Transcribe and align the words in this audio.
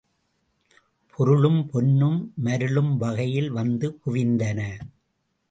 பொருளும் 1.09 1.69
பொன்னும் 1.69 2.33
மருளும் 2.43 2.97
வகையில் 2.97 3.51
வந்து 3.51 3.99
குவிந்தன. 4.05 4.59